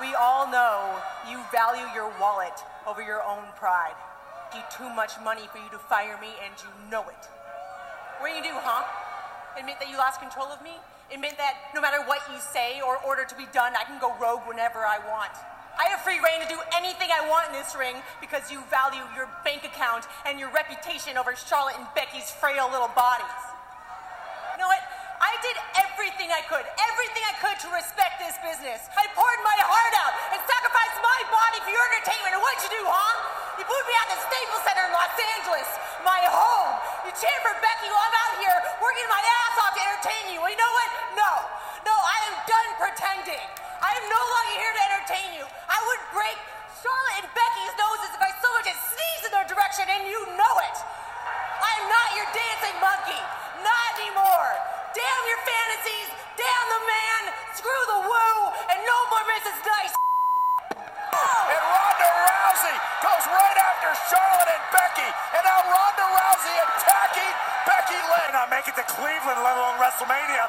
We 0.00 0.14
all 0.14 0.50
know 0.50 0.98
you 1.28 1.38
value 1.52 1.86
your 1.94 2.10
wallet 2.20 2.56
over 2.86 3.02
your 3.02 3.22
own 3.22 3.44
pride. 3.56 3.96
You 4.54 4.60
too 4.72 4.88
much 4.90 5.12
money 5.22 5.46
for 5.52 5.58
you 5.58 5.70
to 5.70 5.78
fire 5.78 6.18
me, 6.20 6.34
and 6.42 6.54
you 6.58 6.70
know 6.90 7.06
it. 7.06 7.22
What 8.18 8.32
are 8.32 8.36
you 8.36 8.42
do, 8.42 8.56
huh? 8.56 8.82
Admit 9.58 9.78
that 9.78 9.88
you 9.88 9.96
lost 9.96 10.18
control 10.18 10.46
of 10.48 10.62
me? 10.62 10.74
Admit 11.12 11.38
that 11.38 11.74
no 11.74 11.80
matter 11.80 12.02
what 12.06 12.22
you 12.30 12.38
say 12.38 12.80
or 12.80 12.98
order 13.02 13.24
to 13.24 13.34
be 13.34 13.46
done, 13.52 13.74
I 13.78 13.84
can 13.84 13.98
go 13.98 14.14
rogue 14.18 14.46
whenever 14.46 14.86
I 14.86 14.98
want. 15.10 15.34
I 15.78 15.88
have 15.90 16.02
free 16.02 16.18
reign 16.18 16.42
to 16.42 16.48
do 16.50 16.58
anything 16.76 17.08
I 17.08 17.24
want 17.30 17.48
in 17.48 17.54
this 17.54 17.74
ring 17.78 17.96
because 18.20 18.50
you 18.50 18.60
value 18.68 19.02
your 19.14 19.30
bank 19.42 19.64
account 19.64 20.04
and 20.26 20.38
your 20.38 20.52
reputation 20.52 21.16
over 21.16 21.32
Charlotte 21.34 21.78
and 21.78 21.86
Becky's 21.94 22.30
frail 22.30 22.68
little 22.68 22.90
bodies. 22.92 23.40
You 24.54 24.60
know 24.60 24.70
what? 24.70 24.82
I 25.20 25.36
did 25.40 25.56
everything 26.30 26.46
I 26.46 26.62
could, 26.62 26.66
everything 26.78 27.24
I 27.26 27.34
could 27.42 27.58
to 27.66 27.68
respect 27.74 28.22
this 28.22 28.38
business. 28.38 28.86
I 28.94 29.02
poured 29.18 29.40
my 29.42 29.58
heart 29.66 29.94
out 29.98 30.14
and 30.30 30.38
sacrificed 30.46 30.98
my 31.02 31.20
body 31.26 31.58
for 31.66 31.74
your 31.74 31.82
entertainment. 31.90 32.38
And 32.38 32.42
what'd 32.42 32.62
you 32.70 32.70
do, 32.70 32.82
huh? 32.86 33.58
You 33.58 33.66
put 33.66 33.82
me 33.82 33.94
at 33.98 34.14
the 34.14 34.18
Staples 34.30 34.62
Center 34.62 34.86
in 34.86 34.94
Los 34.94 35.10
Angeles, 35.10 35.68
my 36.06 36.22
home. 36.30 36.78
You 37.02 37.10
cheered 37.18 37.42
for 37.42 37.54
Becky 37.58 37.90
while 37.90 38.06
I'm 38.06 38.14
out 38.14 38.34
here 38.38 38.58
working 38.78 39.08
my 39.10 39.18
ass 39.18 39.54
off 39.58 39.74
to 39.74 39.82
entertain 39.82 40.24
you. 40.30 40.38
Well, 40.38 40.54
you 40.54 40.60
know 40.60 40.70
what? 40.70 40.90
No. 41.18 41.32
No, 41.82 41.94
I 41.98 42.18
am 42.30 42.36
done 42.46 42.70
pretending. 42.78 43.46
I 43.82 43.90
am 43.98 44.04
no 44.06 44.22
longer 44.22 44.54
here 44.54 44.74
to 44.78 44.82
entertain 44.86 45.28
you. 45.34 45.44
WrestleMania. 70.00 70.48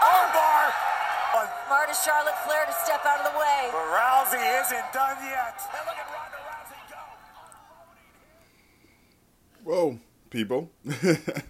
Armbar. 0.00 0.72
Smart 1.66 1.90
as 1.90 2.00
Charlotte 2.04 2.38
Flair 2.44 2.66
to 2.66 2.72
step 2.84 3.00
out 3.06 3.24
of 3.24 3.32
the 3.32 3.38
way. 3.38 3.70
But 3.72 3.78
Rousey 3.78 4.60
isn't 4.60 4.92
done 4.92 5.16
yet. 5.24 5.58
And 5.74 5.86
look 5.86 5.96
at 5.96 6.06
Ronda 6.12 6.36
Rousey 6.46 6.76
go. 6.90 6.96
Whoa, 9.64 9.98
people. 10.30 10.70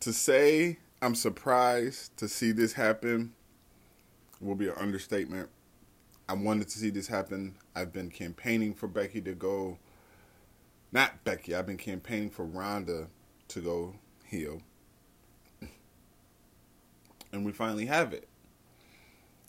to 0.00 0.12
say 0.12 0.78
I'm 1.00 1.14
surprised 1.14 2.14
to 2.18 2.28
see 2.28 2.52
this 2.52 2.74
happen 2.74 3.32
will 4.40 4.54
be 4.54 4.68
an 4.68 4.74
understatement. 4.76 5.48
I 6.28 6.34
wanted 6.34 6.68
to 6.68 6.78
see 6.78 6.90
this 6.90 7.08
happen. 7.08 7.56
I've 7.74 7.92
been 7.92 8.10
campaigning 8.10 8.74
for 8.74 8.86
Becky 8.86 9.22
to 9.22 9.32
go. 9.32 9.78
Not 10.92 11.24
Becky, 11.24 11.54
I've 11.54 11.66
been 11.66 11.78
campaigning 11.78 12.30
for 12.30 12.44
Ronda 12.44 13.08
to 13.48 13.60
go 13.60 13.94
heel. 14.24 14.62
And 17.32 17.44
we 17.44 17.52
finally 17.52 17.86
have 17.86 18.12
it. 18.12 18.28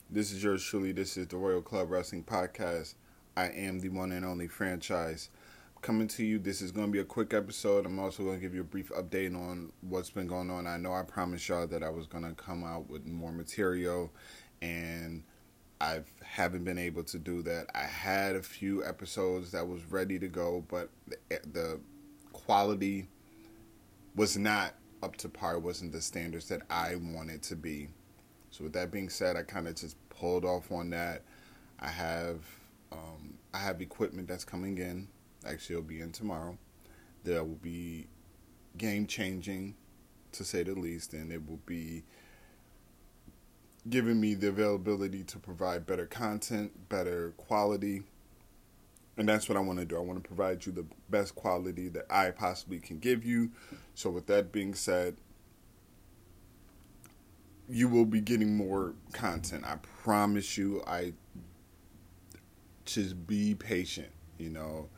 This 0.09 0.31
is 0.31 0.43
yours 0.43 0.63
truly. 0.63 0.91
This 0.91 1.17
is 1.17 1.27
the 1.27 1.37
Royal 1.37 1.61
Club 1.61 1.89
Wrestling 1.89 2.23
Podcast. 2.23 2.95
I 3.35 3.45
am 3.45 3.79
the 3.79 3.89
one 3.89 4.11
and 4.11 4.25
only 4.25 4.47
franchise 4.47 5.29
coming 5.81 6.07
to 6.09 6.23
you. 6.23 6.37
This 6.37 6.61
is 6.61 6.71
going 6.71 6.87
to 6.87 6.91
be 6.91 6.99
a 6.99 7.03
quick 7.03 7.33
episode. 7.33 7.85
I'm 7.85 7.97
also 7.97 8.23
going 8.23 8.35
to 8.35 8.41
give 8.41 8.53
you 8.53 8.61
a 8.61 8.65
brief 8.65 8.89
update 8.89 9.35
on 9.35 9.71
what's 9.81 10.11
been 10.11 10.27
going 10.27 10.51
on. 10.51 10.67
I 10.67 10.77
know 10.77 10.93
I 10.93 11.03
promised 11.03 11.47
y'all 11.49 11.65
that 11.67 11.81
I 11.81 11.89
was 11.89 12.05
going 12.05 12.23
to 12.23 12.33
come 12.33 12.63
out 12.63 12.89
with 12.89 13.05
more 13.05 13.31
material, 13.31 14.11
and 14.61 15.23
I 15.79 16.01
haven't 16.23 16.65
been 16.65 16.77
able 16.77 17.03
to 17.05 17.17
do 17.17 17.41
that. 17.43 17.67
I 17.73 17.83
had 17.83 18.35
a 18.35 18.43
few 18.43 18.85
episodes 18.85 19.51
that 19.51 19.67
was 19.67 19.83
ready 19.85 20.19
to 20.19 20.27
go, 20.27 20.63
but 20.69 20.89
the, 21.07 21.39
the 21.51 21.79
quality 22.31 23.07
was 24.15 24.37
not 24.37 24.75
up 25.03 25.15
to 25.17 25.29
par. 25.29 25.59
Wasn't 25.59 25.91
the 25.91 26.01
standards 26.01 26.47
that 26.49 26.61
I 26.69 26.95
wanted 26.95 27.41
to 27.43 27.55
be. 27.55 27.89
So 28.51 28.65
with 28.65 28.73
that 28.73 28.91
being 28.91 29.09
said, 29.09 29.35
I 29.35 29.43
kind 29.43 29.67
of 29.67 29.75
just 29.75 29.97
pulled 30.09 30.45
off 30.45 30.71
on 30.71 30.89
that. 30.91 31.23
I 31.79 31.87
have 31.87 32.39
um, 32.91 33.35
I 33.53 33.59
have 33.59 33.81
equipment 33.81 34.27
that's 34.27 34.43
coming 34.43 34.77
in. 34.77 35.07
Actually, 35.45 35.77
it'll 35.77 35.87
be 35.87 36.01
in 36.01 36.11
tomorrow. 36.11 36.57
That 37.23 37.47
will 37.47 37.55
be 37.55 38.07
game 38.77 39.07
changing, 39.07 39.75
to 40.33 40.43
say 40.43 40.63
the 40.63 40.73
least, 40.73 41.13
and 41.13 41.31
it 41.31 41.47
will 41.47 41.59
be 41.65 42.03
giving 43.89 44.19
me 44.19 44.33
the 44.35 44.49
availability 44.49 45.23
to 45.23 45.39
provide 45.39 45.85
better 45.85 46.05
content, 46.05 46.89
better 46.89 47.33
quality. 47.37 48.03
And 49.21 49.29
that's 49.29 49.47
what 49.47 49.55
I 49.55 49.61
want 49.61 49.77
to 49.77 49.85
do. 49.85 49.97
I 49.97 49.99
want 49.99 50.23
to 50.23 50.27
provide 50.27 50.65
you 50.65 50.71
the 50.71 50.83
best 51.11 51.35
quality 51.35 51.89
that 51.89 52.07
I 52.09 52.31
possibly 52.31 52.79
can 52.79 52.97
give 52.97 53.23
you. 53.23 53.51
So, 53.93 54.09
with 54.09 54.25
that 54.25 54.51
being 54.51 54.73
said, 54.73 55.17
you 57.69 57.87
will 57.87 58.05
be 58.05 58.19
getting 58.19 58.57
more 58.57 58.95
content. 59.13 59.63
I 59.63 59.75
promise 59.75 60.57
you. 60.57 60.81
I 60.87 61.13
just 62.85 63.27
be 63.27 63.53
patient. 63.53 64.09
You 64.39 64.49
know, 64.49 64.89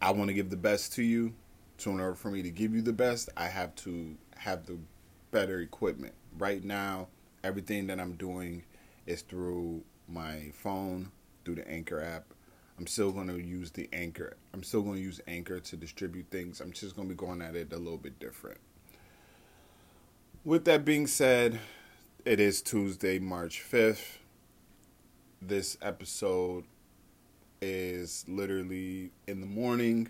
I 0.00 0.10
want 0.12 0.28
to 0.28 0.34
give 0.34 0.48
the 0.48 0.56
best 0.56 0.94
to 0.94 1.02
you. 1.02 1.34
So, 1.76 1.90
in 1.90 2.00
order 2.00 2.14
for 2.14 2.30
me 2.30 2.40
to 2.40 2.50
give 2.50 2.74
you 2.74 2.80
the 2.80 2.94
best, 2.94 3.28
I 3.36 3.48
have 3.48 3.74
to 3.74 4.16
have 4.38 4.64
the 4.64 4.78
better 5.30 5.60
equipment. 5.60 6.14
Right 6.38 6.64
now, 6.64 7.08
everything 7.42 7.86
that 7.88 8.00
I'm 8.00 8.14
doing 8.14 8.64
is 9.04 9.20
through 9.20 9.82
my 10.08 10.52
phone, 10.54 11.12
through 11.44 11.56
the 11.56 11.70
Anchor 11.70 12.00
app. 12.00 12.33
I'm 12.78 12.86
still 12.86 13.12
going 13.12 13.28
to 13.28 13.38
use 13.38 13.70
the 13.70 13.88
Anchor. 13.92 14.36
I'm 14.52 14.62
still 14.62 14.82
going 14.82 14.96
to 14.96 15.02
use 15.02 15.20
Anchor 15.28 15.60
to 15.60 15.76
distribute 15.76 16.26
things. 16.30 16.60
I'm 16.60 16.72
just 16.72 16.96
going 16.96 17.08
to 17.08 17.14
be 17.14 17.18
going 17.18 17.40
at 17.40 17.54
it 17.54 17.72
a 17.72 17.76
little 17.76 17.98
bit 17.98 18.18
different. 18.18 18.58
With 20.44 20.64
that 20.64 20.84
being 20.84 21.06
said, 21.06 21.60
it 22.24 22.40
is 22.40 22.62
Tuesday, 22.62 23.18
March 23.18 23.62
5th. 23.70 24.18
This 25.40 25.78
episode 25.80 26.64
is 27.62 28.24
literally 28.28 29.10
in 29.26 29.40
the 29.40 29.46
morning 29.46 30.08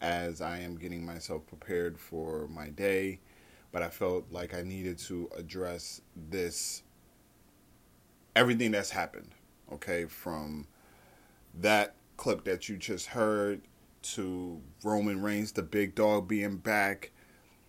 as 0.00 0.40
I 0.40 0.58
am 0.58 0.76
getting 0.76 1.04
myself 1.04 1.46
prepared 1.46 1.98
for 1.98 2.48
my 2.48 2.70
day, 2.70 3.20
but 3.70 3.82
I 3.82 3.88
felt 3.88 4.24
like 4.32 4.54
I 4.54 4.62
needed 4.62 4.98
to 4.98 5.28
address 5.36 6.00
this 6.30 6.82
everything 8.34 8.72
that's 8.72 8.90
happened, 8.90 9.30
okay, 9.72 10.06
from 10.06 10.66
that 11.54 11.94
clip 12.16 12.44
that 12.44 12.68
you 12.68 12.76
just 12.76 13.08
heard 13.08 13.62
to 14.02 14.60
Roman 14.82 15.22
Reigns, 15.22 15.52
the 15.52 15.62
big 15.62 15.94
dog 15.94 16.28
being 16.28 16.56
back. 16.56 17.12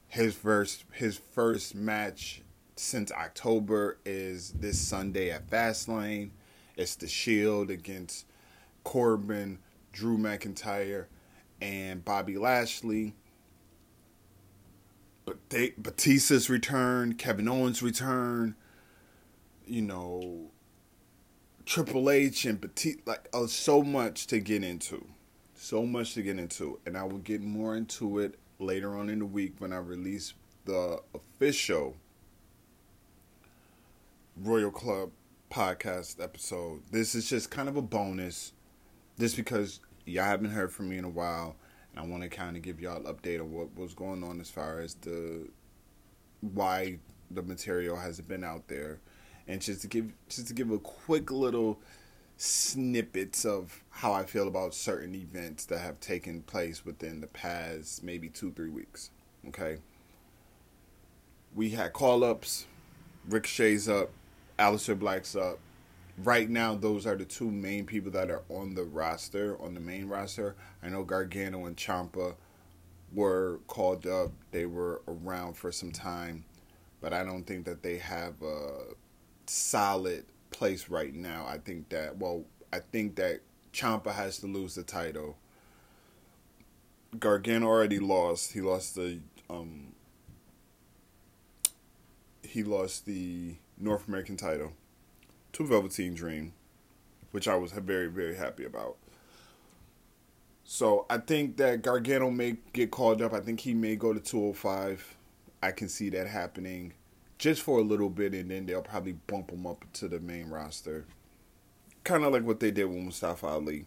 His 0.08 0.36
first 0.36 0.86
his 0.92 1.18
first 1.18 1.74
match 1.74 2.44
since 2.76 3.12
October 3.12 3.98
is 4.06 4.52
this 4.52 4.80
Sunday 4.80 5.32
at 5.32 5.50
Fastlane. 5.50 6.32
It's 6.76 6.96
the 6.96 7.08
Shield 7.08 7.70
against 7.70 8.26
Corbin, 8.84 9.60
Drew 9.92 10.18
McIntyre, 10.18 11.06
and 11.62 12.04
Bobby 12.04 12.38
Lashley. 12.38 13.16
But 15.26 15.38
they, 15.50 15.72
Batista's 15.72 16.50
return, 16.50 17.14
Kevin 17.14 17.48
Owens' 17.48 17.82
return, 17.82 18.56
you 19.66 19.82
know, 19.82 20.52
Triple 21.66 22.10
H 22.10 22.46
and 22.46 22.62
Petite, 22.62 23.08
like 23.08 23.30
uh, 23.34 23.48
so 23.48 23.84
much 23.84 24.28
to 24.28 24.40
get 24.40 24.64
into, 24.64 25.06
so 25.56 25.86
much 25.86 26.14
to 26.16 26.22
get 26.22 26.38
into, 26.38 26.80
and 26.86 26.98
I 26.98 27.04
will 27.04 27.20
get 27.20 27.42
more 27.42 27.76
into 27.78 28.20
it 28.20 28.38
later 28.60 28.98
on 28.98 29.10
in 29.10 29.20
the 29.20 29.26
week 29.26 29.56
when 29.60 29.72
I 29.72 29.78
release 29.78 30.34
the 30.66 31.00
official 31.16 31.96
Royal 34.36 34.72
Club 34.72 35.12
podcast 35.50 36.22
episode. 36.22 36.82
This 36.92 37.16
is 37.16 37.30
just 37.30 37.50
kind 37.50 37.70
of 37.70 37.78
a 37.78 37.82
bonus, 37.82 38.52
just 39.18 39.38
because 39.38 39.80
y'all 40.06 40.26
haven't 40.26 40.52
heard 40.52 40.72
from 40.72 40.90
me 40.90 40.98
in 40.98 41.06
a 41.06 41.10
while, 41.10 41.56
and 41.92 42.04
I 42.04 42.08
want 42.10 42.24
to 42.24 42.30
kind 42.30 42.58
of 42.58 42.62
give 42.62 42.82
y'all 42.82 42.98
an 42.98 43.14
update 43.14 43.40
on 43.40 43.54
what 43.54 43.74
was 43.78 43.94
going 43.94 44.22
on 44.22 44.42
as 44.42 44.50
far 44.50 44.80
as 44.80 44.96
the 44.96 45.48
why 46.42 47.00
the 47.32 47.42
material 47.42 47.96
hasn't 47.96 48.28
been 48.28 48.44
out 48.44 48.68
there 48.68 49.00
and 49.48 49.62
just 49.62 49.82
to 49.82 49.88
give 49.88 50.12
just 50.30 50.48
to 50.48 50.54
give 50.54 50.72
a 50.72 50.80
quick 50.80 51.32
little 51.32 51.80
snippets 52.38 53.46
of 53.46 53.84
how 53.90 54.12
I 54.12 54.24
feel 54.24 54.48
about 54.48 54.74
certain 54.74 55.16
events 55.16 55.66
that 55.66 55.80
have 55.80 56.00
taken 56.00 56.42
place 56.42 56.84
within 56.86 57.22
the 57.22 57.28
past 57.28 58.04
maybe 58.04 58.30
two 58.30 58.52
three 58.52 58.70
weeks. 58.70 59.12
Okay, 59.48 59.78
we 61.56 61.70
had 61.70 61.94
call 61.94 62.24
ups, 62.24 62.66
Ricochet's 63.28 63.88
up, 63.88 64.10
Aleister 64.58 64.98
Black's 64.98 65.36
up. 65.36 65.60
Right 66.24 66.48
now, 66.50 66.76
those 66.76 67.08
are 67.08 67.16
the 67.16 67.26
two 67.26 67.50
main 67.50 67.86
people 67.86 68.12
that 68.12 68.30
are 68.30 68.44
on 68.50 68.76
the 68.76 68.84
roster, 68.84 69.60
on 69.60 69.74
the 69.74 69.80
main 69.80 70.08
roster. 70.08 70.56
I 70.84 70.90
know 70.90 71.04
Gargano 71.04 71.66
and 71.66 71.76
Ciampa 71.76 72.36
were 73.14 73.60
called 73.68 74.06
up. 74.06 74.32
They 74.52 74.66
were 74.66 75.02
around 75.08 75.58
for 75.58 75.72
some 75.72 75.92
time, 75.92 76.46
but 77.02 77.14
I 77.14 77.24
don't 77.24 77.44
think 77.44 77.66
that 77.66 77.82
they 77.82 77.98
have 77.98 78.42
a 78.44 78.94
solid 79.50 80.26
place 80.52 80.90
right 80.90 81.14
now. 81.14 81.46
I 81.48 81.58
think 81.58 81.90
that 81.90 82.18
well, 82.18 82.46
I 82.72 82.80
think 82.80 83.16
that 83.16 83.42
Ciampa 83.74 84.14
has 84.14 84.38
to 84.40 84.48
lose 84.48 84.76
the 84.76 84.84
title. 84.84 85.38
Gargano 87.20 87.68
already 87.68 88.00
lost. 88.00 88.54
He 88.54 88.62
lost 88.62 88.96
the 88.96 89.20
um 89.50 89.94
he 92.44 92.64
lost 92.64 93.06
the 93.06 93.56
North 93.78 94.08
American 94.08 94.38
title 94.38 94.74
to 95.54 95.66
Velveteen 95.66 96.14
Dream, 96.14 96.54
which 97.32 97.48
I 97.48 97.56
was 97.56 97.72
very 97.72 98.08
very 98.08 98.36
happy 98.36 98.66
about. 98.66 98.98
So 100.64 101.06
I 101.10 101.18
think 101.18 101.58
that 101.58 101.82
Gargano 101.82 102.32
may 102.32 102.58
get 102.72 102.90
called 102.90 103.22
up. 103.22 103.34
I 103.34 103.42
think 103.42 103.60
he 103.60 103.74
may 103.74 103.96
go 103.96 104.14
to 104.14 104.20
205. 104.20 105.16
I 105.62 105.72
can 105.72 105.90
see 105.90 106.10
that 106.10 106.28
happening 106.28 106.94
just 107.44 107.62
for 107.62 107.78
a 107.78 107.82
little 107.82 108.10
bit, 108.10 108.34
and 108.34 108.50
then 108.50 108.66
they'll 108.66 108.82
probably 108.82 109.12
bump 109.12 109.52
him 109.52 109.68
up 109.68 109.84
to 109.92 110.08
the 110.08 110.18
main 110.18 110.50
roster. 110.50 111.06
Kind 112.06 112.24
of 112.24 112.32
like 112.32 112.46
what 112.46 112.62
they 112.62 112.72
did 112.72 112.86
with 112.86 113.04
Mustafa 113.04 113.48
Ali. 113.48 113.86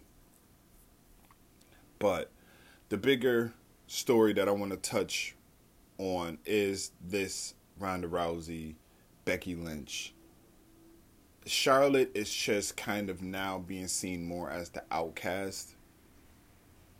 But 1.97 2.29
the 2.89 2.97
bigger 2.97 3.55
story 3.87 4.33
that 4.33 4.47
I 4.47 4.51
want 4.51 4.73
to 4.73 4.77
touch 4.77 5.35
on 5.97 6.37
is 6.45 6.91
this 7.03 7.55
Ronda 7.79 8.07
Rousey, 8.07 8.75
Becky 9.25 9.55
Lynch. 9.55 10.13
Charlotte 11.47 12.11
is 12.13 12.31
just 12.31 12.77
kind 12.77 13.09
of 13.09 13.23
now 13.23 13.57
being 13.57 13.87
seen 13.87 14.27
more 14.27 14.51
as 14.51 14.69
the 14.69 14.83
outcast. 14.91 15.73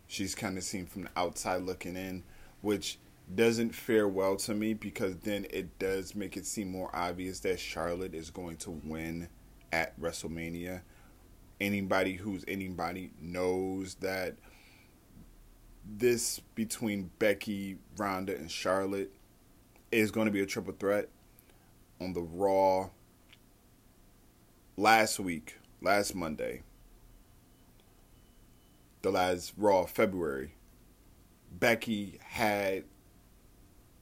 She's 0.08 0.34
kind 0.34 0.58
of 0.58 0.64
seen 0.64 0.86
from 0.86 1.02
the 1.02 1.10
outside 1.16 1.62
looking 1.62 1.94
in, 1.94 2.24
which 2.62 2.98
doesn't 3.34 3.74
fare 3.74 4.08
well 4.08 4.36
to 4.36 4.54
me 4.54 4.74
because 4.74 5.16
then 5.18 5.46
it 5.50 5.78
does 5.78 6.14
make 6.14 6.36
it 6.36 6.46
seem 6.46 6.70
more 6.70 6.90
obvious 6.94 7.40
that 7.40 7.60
Charlotte 7.60 8.14
is 8.14 8.30
going 8.30 8.56
to 8.58 8.70
win 8.70 9.28
at 9.72 9.98
WrestleMania. 10.00 10.82
Anybody 11.60 12.14
who's 12.14 12.44
anybody 12.48 13.10
knows 13.20 13.96
that 13.96 14.36
this 15.84 16.40
between 16.54 17.10
Becky, 17.18 17.78
Ronda, 17.96 18.36
and 18.36 18.50
Charlotte 18.50 19.12
is 19.90 20.10
going 20.10 20.26
to 20.26 20.32
be 20.32 20.40
a 20.40 20.46
triple 20.46 20.74
threat 20.78 21.08
on 22.00 22.12
the 22.12 22.22
Raw 22.22 22.90
last 24.76 25.18
week, 25.18 25.58
last 25.80 26.14
Monday, 26.14 26.62
the 29.02 29.10
last 29.10 29.52
Raw 29.56 29.84
February. 29.86 30.54
Becky 31.50 32.18
had 32.22 32.84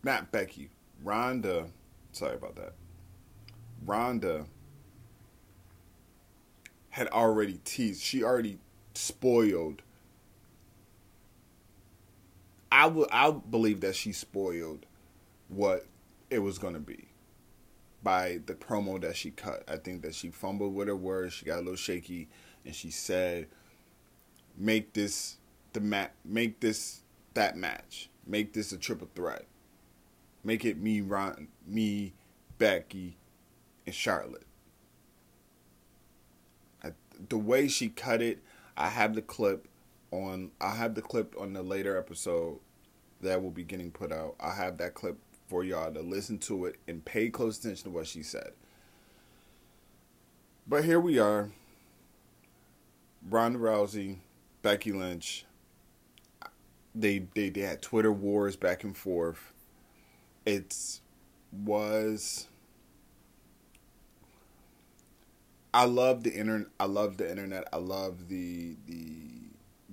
not 0.06 0.32
Becky, 0.32 0.70
Ronda. 1.02 1.66
Sorry 2.12 2.36
about 2.36 2.56
that. 2.56 2.72
Ronda 3.84 4.46
had 6.90 7.08
already 7.08 7.60
teased. 7.64 8.02
She 8.02 8.22
already 8.22 8.58
spoiled. 8.94 9.82
I 12.72 12.86
would 12.86 13.08
I 13.10 13.30
believe 13.32 13.80
that 13.80 13.96
she 13.96 14.12
spoiled 14.12 14.86
what 15.48 15.86
it 16.30 16.38
was 16.38 16.56
gonna 16.58 16.80
be 16.80 17.08
by 18.02 18.40
the 18.46 18.54
promo 18.54 19.00
that 19.00 19.16
she 19.16 19.30
cut. 19.32 19.64
I 19.68 19.76
think 19.76 20.02
that 20.02 20.14
she 20.14 20.30
fumbled 20.30 20.74
with 20.74 20.88
her 20.88 20.96
words. 20.96 21.34
She 21.34 21.44
got 21.44 21.56
a 21.56 21.62
little 21.62 21.76
shaky, 21.76 22.28
and 22.64 22.74
she 22.74 22.90
said, 22.90 23.48
"Make 24.56 24.92
this 24.92 25.38
the 25.72 25.80
mat. 25.80 26.14
Make 26.24 26.60
this 26.60 27.02
that 27.34 27.56
match. 27.56 28.08
Make 28.26 28.52
this 28.52 28.72
a 28.72 28.78
triple 28.78 29.10
threat." 29.14 29.46
Make 30.46 30.64
it 30.64 30.80
me, 30.80 31.00
Ron, 31.00 31.48
me, 31.66 32.14
Becky, 32.56 33.16
and 33.84 33.92
Charlotte. 33.92 34.46
I, 36.84 36.92
the 37.28 37.36
way 37.36 37.66
she 37.66 37.88
cut 37.88 38.22
it, 38.22 38.38
I 38.76 38.90
have 38.90 39.16
the 39.16 39.22
clip 39.22 39.66
on. 40.12 40.52
I 40.60 40.76
have 40.76 40.94
the 40.94 41.02
clip 41.02 41.34
on 41.36 41.52
the 41.52 41.64
later 41.64 41.98
episode 41.98 42.60
that 43.22 43.42
will 43.42 43.50
be 43.50 43.64
getting 43.64 43.90
put 43.90 44.12
out. 44.12 44.36
I 44.38 44.54
have 44.54 44.76
that 44.76 44.94
clip 44.94 45.18
for 45.48 45.64
y'all 45.64 45.92
to 45.92 46.00
listen 46.00 46.38
to 46.38 46.66
it 46.66 46.76
and 46.86 47.04
pay 47.04 47.28
close 47.28 47.58
attention 47.58 47.82
to 47.82 47.90
what 47.90 48.06
she 48.06 48.22
said. 48.22 48.52
But 50.64 50.84
here 50.84 51.00
we 51.00 51.18
are. 51.18 51.50
Ronda 53.28 53.58
Rousey, 53.58 54.18
Becky 54.62 54.92
Lynch. 54.92 55.44
They 56.94 57.26
they 57.34 57.48
they 57.48 57.62
had 57.62 57.82
Twitter 57.82 58.12
wars 58.12 58.54
back 58.54 58.84
and 58.84 58.96
forth 58.96 59.52
it 60.46 61.00
was 61.52 62.46
I 65.74 65.84
love 65.84 66.22
the 66.22 66.32
internet. 66.32 66.68
I 66.80 66.86
love 66.86 67.18
the 67.18 67.28
internet. 67.28 67.68
I 67.72 67.76
love 67.76 68.28
the 68.28 68.76
the 68.86 69.26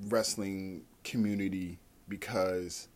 wrestling 0.07 0.83
community 1.03 1.77
because 2.07 2.87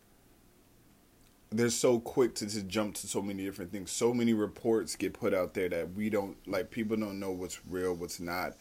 they're 1.50 1.70
so 1.70 2.00
quick 2.00 2.36
to 2.36 2.46
just 2.46 2.68
jump 2.68 2.96
to 2.96 3.08
so 3.08 3.22
many 3.22 3.44
different 3.44 3.72
things. 3.72 3.92
So 3.92 4.14
many 4.14 4.34
reports 4.34 4.96
get 4.96 5.14
put 5.14 5.34
out 5.34 5.54
there 5.54 5.70
that 5.70 5.94
we 5.96 6.10
don't 6.10 6.38
like. 6.48 6.72
People 6.72 6.96
don't 6.98 7.20
know 7.20 7.32
what's 7.32 7.60
real, 7.70 7.94
what's 7.94 8.20
not. 8.20 8.54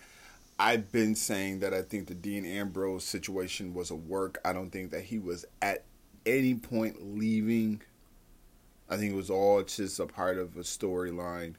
I've 0.58 0.90
been 0.90 1.14
saying 1.14 1.60
that 1.60 1.74
I 1.74 1.82
think 1.82 2.06
the 2.08 2.14
Dean 2.14 2.46
Ambrose 2.46 3.04
situation 3.04 3.74
was 3.74 3.90
a 3.90 3.94
work. 3.94 4.38
I 4.44 4.52
don't 4.52 4.70
think 4.70 4.90
that 4.90 5.02
he 5.04 5.18
was 5.18 5.44
at 5.60 5.84
any 6.24 6.54
point 6.54 7.16
leaving 7.16 7.82
I 8.88 8.96
think 8.96 9.12
it 9.12 9.16
was 9.16 9.30
all 9.30 9.62
just 9.62 9.98
a 10.00 10.06
part 10.06 10.38
of 10.38 10.56
a 10.56 10.60
storyline. 10.60 11.54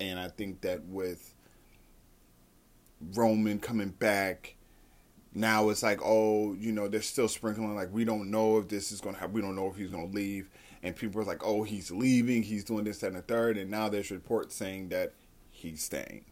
And 0.00 0.18
I 0.18 0.28
think 0.28 0.60
that 0.62 0.84
with 0.84 1.34
Roman 3.14 3.58
coming 3.58 3.90
back, 3.90 4.56
now 5.34 5.68
it's 5.68 5.82
like, 5.82 6.00
oh, 6.02 6.54
you 6.54 6.72
know, 6.72 6.88
they're 6.88 7.02
still 7.02 7.28
sprinkling, 7.28 7.74
like, 7.74 7.92
we 7.92 8.04
don't 8.04 8.30
know 8.30 8.58
if 8.58 8.68
this 8.68 8.92
is 8.92 9.00
going 9.00 9.14
to 9.14 9.20
happen. 9.20 9.34
We 9.34 9.42
don't 9.42 9.56
know 9.56 9.68
if 9.68 9.76
he's 9.76 9.90
going 9.90 10.10
to 10.10 10.16
leave. 10.16 10.48
And 10.82 10.94
people 10.94 11.20
are 11.20 11.24
like, 11.24 11.44
oh, 11.44 11.64
he's 11.64 11.90
leaving. 11.90 12.42
He's 12.42 12.64
doing 12.64 12.84
this, 12.84 12.98
that, 12.98 13.08
and 13.08 13.16
the 13.16 13.22
third. 13.22 13.56
And 13.56 13.70
now 13.70 13.88
there's 13.88 14.10
reports 14.10 14.54
saying 14.54 14.88
that 14.88 15.12
he's 15.50 15.82
staying. 15.82 16.24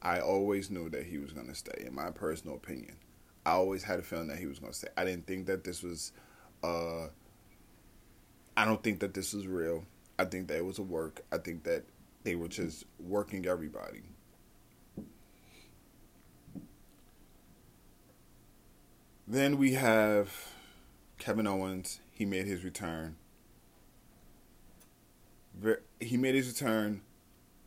I 0.00 0.18
always 0.18 0.70
knew 0.70 0.88
that 0.90 1.04
he 1.04 1.18
was 1.18 1.32
going 1.32 1.46
to 1.46 1.54
stay, 1.54 1.84
in 1.86 1.94
my 1.94 2.10
personal 2.10 2.56
opinion. 2.56 2.96
I 3.46 3.52
always 3.52 3.84
had 3.84 3.98
a 3.98 4.02
feeling 4.02 4.28
that 4.28 4.38
he 4.38 4.46
was 4.46 4.58
going 4.58 4.72
to 4.72 4.78
stay. 4.78 4.88
I 4.96 5.04
didn't 5.04 5.26
think 5.26 5.46
that 5.46 5.64
this 5.64 5.82
was. 5.82 6.12
Uh, 6.62 7.08
I 8.56 8.64
don't 8.64 8.82
think 8.82 9.00
that 9.00 9.14
this 9.14 9.34
is 9.34 9.46
real. 9.46 9.84
I 10.18 10.24
think 10.24 10.48
that 10.48 10.58
it 10.58 10.64
was 10.64 10.78
a 10.78 10.82
work. 10.82 11.24
I 11.32 11.38
think 11.38 11.64
that 11.64 11.84
they 12.24 12.34
were 12.34 12.48
just 12.48 12.84
working 13.00 13.46
everybody. 13.46 14.02
Then 19.26 19.56
we 19.56 19.72
have 19.72 20.48
Kevin 21.18 21.46
Owens. 21.46 22.00
He 22.10 22.26
made 22.26 22.46
his 22.46 22.64
return. 22.64 23.16
He 26.00 26.16
made 26.16 26.34
his 26.34 26.48
return. 26.48 27.02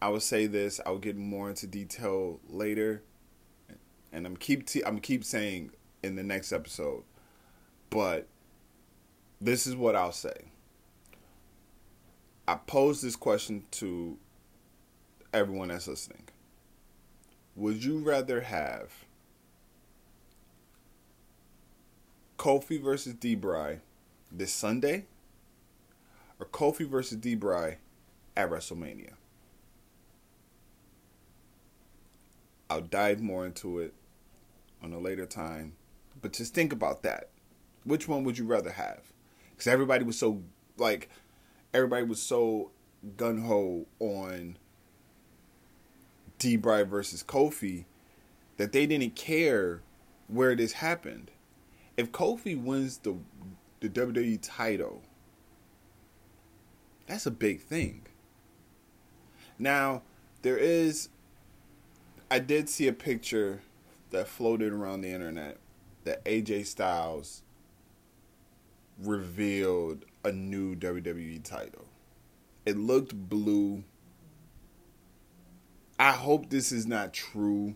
I 0.01 0.09
will 0.09 0.19
say 0.19 0.45
this. 0.45 0.79
I 0.85 0.91
will 0.91 0.99
get 0.99 1.15
more 1.15 1.49
into 1.49 1.65
detail 1.65 2.39
later, 2.47 3.01
and 4.11 4.25
I'm 4.25 4.37
keep 4.37 4.67
t- 4.67 4.83
I'm 4.85 4.99
keep 4.99 5.23
saying 5.23 5.71
in 6.03 6.15
the 6.15 6.23
next 6.23 6.51
episode. 6.51 7.03
But 7.89 8.27
this 9.41 9.65
is 9.65 9.75
what 9.75 9.95
I'll 9.95 10.11
say. 10.11 10.51
I 12.47 12.55
pose 12.55 13.01
this 13.01 13.15
question 13.15 13.63
to 13.71 14.17
everyone 15.33 15.69
that's 15.69 15.87
listening. 15.87 16.23
Would 17.55 17.83
you 17.83 17.99
rather 17.99 18.41
have 18.41 19.05
Kofi 22.37 22.81
versus 22.81 23.13
D-Bry 23.13 23.79
this 24.31 24.53
Sunday 24.53 25.05
or 26.39 26.45
Kofi 26.45 26.87
versus 26.87 27.17
D-Bry 27.17 27.77
at 28.37 28.49
WrestleMania? 28.49 29.13
I'll 32.69 32.81
dive 32.81 33.21
more 33.21 33.45
into 33.45 33.79
it 33.79 33.93
on 34.83 34.91
a 34.91 34.99
later 34.99 35.25
time, 35.25 35.73
but 36.21 36.33
just 36.33 36.53
think 36.53 36.73
about 36.73 37.03
that. 37.03 37.29
Which 37.83 38.07
one 38.07 38.23
would 38.23 38.37
you 38.37 38.45
rather 38.45 38.71
have? 38.71 39.01
Because 39.51 39.67
everybody 39.67 40.03
was 40.03 40.17
so 40.17 40.41
like 40.77 41.09
everybody 41.75 42.05
was 42.05 42.21
so 42.21 42.71
gun 43.17 43.41
ho 43.41 43.85
on 43.99 44.57
D-Bry 46.39 46.83
versus 46.83 47.21
Kofi 47.21 47.85
that 48.57 48.71
they 48.71 48.85
didn't 48.85 49.15
care 49.15 49.81
where 50.27 50.55
this 50.55 50.73
happened. 50.73 51.31
If 51.97 52.11
Kofi 52.11 52.61
wins 52.61 52.99
the 52.99 53.15
the 53.81 53.89
WWE 53.89 54.39
title, 54.41 55.03
that's 57.07 57.25
a 57.25 57.31
big 57.31 57.61
thing. 57.61 58.03
Now, 59.59 60.01
there 60.41 60.57
is 60.57 61.09
I 62.31 62.39
did 62.39 62.69
see 62.69 62.87
a 62.87 62.93
picture 62.93 63.61
that 64.11 64.27
floated 64.27 64.73
around 64.73 65.01
the 65.01 65.11
internet 65.11 65.57
that 66.05 66.23
AJ 66.25 66.67
Styles 66.67 67.43
revealed 68.97 70.05
a 70.25 70.31
new 70.31 70.75
WWE 70.75 71.43
title. 71.43 71.85
It 72.65 72.77
looked 72.77 73.13
blue. 73.13 73.83
I 75.99 76.13
hope 76.13 76.49
this 76.49 76.71
is 76.71 76.87
not 76.87 77.13
true. 77.13 77.75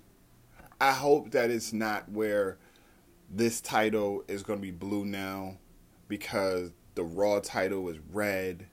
I 0.82 0.92
hope 0.92 1.32
that 1.32 1.52
it's 1.52 1.72
not 1.72 2.10
where 2.10 2.58
this 3.30 3.62
title 3.62 4.24
is 4.28 4.42
going 4.42 4.58
to 4.58 4.62
be 4.64 4.72
blue 4.72 5.06
now 5.06 5.58
because 6.08 6.72
the 6.96 7.04
Raw 7.04 7.40
title 7.40 7.88
is 7.90 8.00
red 8.12 8.66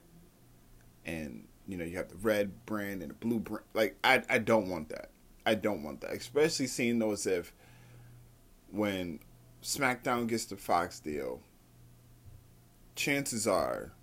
and 1.05 1.47
you 1.67 1.77
know 1.77 1.85
you 1.85 1.97
have 1.97 2.09
the 2.09 2.17
red 2.17 2.65
brand 2.65 3.01
and 3.01 3.11
the 3.11 3.15
blue 3.15 3.39
brand 3.39 3.63
like 3.73 3.95
I 4.03 4.23
I 4.27 4.39
don't 4.39 4.69
want 4.69 4.89
that. 4.89 5.11
I 5.45 5.53
don't 5.53 5.83
want 5.83 6.01
that. 6.01 6.13
Especially 6.13 6.65
seeing 6.65 6.97
those 6.97 7.27
if 7.27 7.53
when 8.71 9.19
SmackDown 9.61 10.27
gets 10.27 10.45
the 10.45 10.57
Fox 10.57 10.99
deal, 10.99 11.41
chances 12.97 13.47
are 13.47 13.93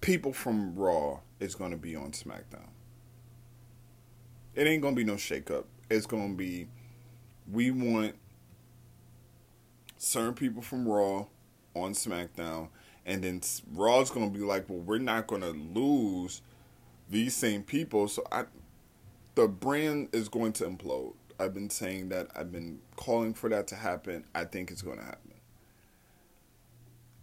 people 0.00 0.32
from 0.32 0.74
Raw 0.74 1.20
is 1.40 1.54
going 1.54 1.72
to 1.72 1.76
be 1.76 1.94
on 1.94 2.12
SmackDown. 2.12 2.68
It 4.54 4.66
ain't 4.66 4.80
going 4.80 4.94
to 4.94 4.98
be 4.98 5.04
no 5.04 5.14
shakeup. 5.14 5.64
It's 5.90 6.06
going 6.06 6.30
to 6.30 6.36
be 6.36 6.68
we 7.50 7.70
want 7.70 8.14
certain 9.98 10.34
people 10.34 10.62
from 10.62 10.88
Raw 10.88 11.26
on 11.74 11.92
SmackDown, 11.92 12.68
and 13.04 13.22
then 13.22 13.42
Raw's 13.72 14.10
going 14.10 14.32
to 14.32 14.38
be 14.38 14.44
like, 14.44 14.68
well, 14.68 14.78
we're 14.78 14.98
not 14.98 15.26
going 15.26 15.42
to 15.42 15.50
lose 15.50 16.40
these 17.10 17.34
same 17.34 17.62
people. 17.64 18.08
So 18.08 18.22
I, 18.30 18.44
the 19.34 19.48
brand 19.48 20.08
is 20.12 20.28
going 20.28 20.52
to 20.54 20.64
implode. 20.64 21.14
I've 21.38 21.52
been 21.52 21.68
saying 21.68 22.10
that. 22.10 22.28
I've 22.36 22.52
been 22.52 22.78
calling 22.96 23.34
for 23.34 23.50
that 23.50 23.66
to 23.68 23.74
happen. 23.74 24.24
I 24.34 24.44
think 24.44 24.70
it's 24.70 24.82
going 24.82 24.98
to 24.98 25.04
happen. 25.04 25.33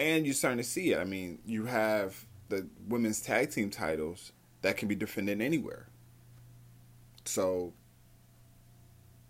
And 0.02 0.26
you're 0.26 0.34
starting 0.34 0.58
to 0.58 0.64
see 0.64 0.94
it. 0.94 0.98
I 0.98 1.04
mean, 1.04 1.38
you 1.46 1.66
have 1.66 2.26
the 2.50 2.68
women's 2.88 3.22
tag 3.22 3.52
team 3.52 3.70
titles 3.70 4.32
that 4.64 4.76
can 4.76 4.88
be 4.88 4.96
defended 4.96 5.40
anywhere. 5.40 5.90
So 7.24 7.74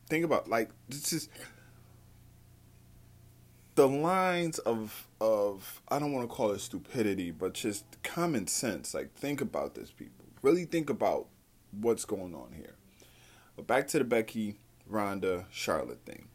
think 0.07 0.23
about 0.23 0.47
like 0.49 0.69
this 0.87 1.11
is 1.11 1.27
the 3.75 3.89
lines 3.89 4.59
of 4.59 5.09
of 5.19 5.81
I 5.89 5.99
don't 5.99 6.13
want 6.13 6.29
to 6.29 6.33
call 6.33 6.51
it 6.51 6.61
stupidity, 6.61 7.31
but 7.31 7.53
just 7.53 7.83
common 8.01 8.47
sense. 8.47 8.93
Like 8.93 9.13
think 9.13 9.41
about 9.41 9.75
this, 9.75 9.91
people. 9.91 10.23
Really 10.41 10.63
think 10.63 10.89
about 10.89 11.27
what's 11.81 12.05
going 12.05 12.33
on 12.33 12.53
here. 12.55 12.75
But 13.57 13.67
back 13.67 13.89
to 13.89 13.99
the 13.99 14.05
Becky, 14.05 14.55
Ronda, 14.87 15.47
Charlotte 15.51 16.05
thing. 16.05 16.29